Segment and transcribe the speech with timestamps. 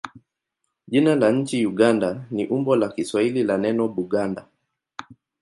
[0.87, 4.45] Jina la nchi Uganda ni umbo la Kiswahili la neno Buganda.